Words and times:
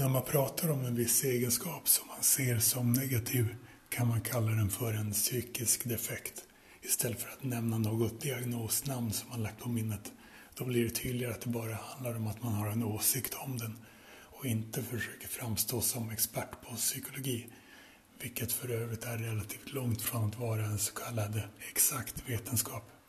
När 0.00 0.08
man 0.08 0.22
pratar 0.22 0.70
om 0.70 0.84
en 0.84 0.94
viss 0.94 1.24
egenskap 1.24 1.88
som 1.88 2.08
man 2.08 2.22
ser 2.22 2.58
som 2.58 2.92
negativ 2.92 3.56
kan 3.88 4.08
man 4.08 4.20
kalla 4.20 4.50
den 4.50 4.70
för 4.70 4.92
en 4.92 5.12
psykisk 5.12 5.88
defekt 5.88 6.44
istället 6.82 7.22
för 7.22 7.28
att 7.28 7.42
nämna 7.42 7.78
något 7.78 8.20
diagnosnamn 8.20 9.12
som 9.12 9.28
man 9.28 9.42
lagt 9.42 9.60
på 9.60 9.68
minnet. 9.68 10.12
Då 10.54 10.64
blir 10.64 10.84
det 10.84 10.90
tydligare 10.90 11.32
att 11.32 11.40
det 11.40 11.48
bara 11.48 11.74
handlar 11.74 12.16
om 12.16 12.26
att 12.26 12.42
man 12.42 12.52
har 12.52 12.70
en 12.70 12.84
åsikt 12.84 13.34
om 13.34 13.58
den 13.58 13.78
och 14.22 14.46
inte 14.46 14.82
försöker 14.82 15.28
framstå 15.28 15.80
som 15.80 16.10
expert 16.10 16.60
på 16.62 16.74
psykologi, 16.76 17.46
vilket 18.22 18.52
för 18.52 18.70
övrigt 18.70 19.04
är 19.04 19.18
relativt 19.18 19.72
långt 19.72 20.02
från 20.02 20.24
att 20.24 20.38
vara 20.38 20.64
en 20.64 20.78
så 20.78 20.94
kallad 20.94 21.42
exakt 21.70 22.28
vetenskap. 22.28 22.99